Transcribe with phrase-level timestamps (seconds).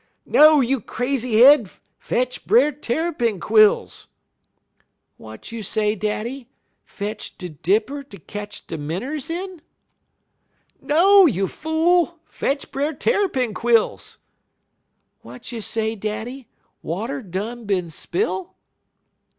[0.25, 1.69] "'No, you crazy head!
[1.99, 4.07] Fetch Brer Tarrypin quills!'
[5.19, 6.49] "'Wat you say, daddy?
[6.83, 9.61] Fetch de dipper ter ketch de minners in?'
[10.81, 12.19] "'No, you fool!
[12.25, 14.17] Fetch Brer Tarrypin quills!'
[15.21, 16.47] "'Wat you say, daddy?
[16.81, 18.55] Water done been spill?'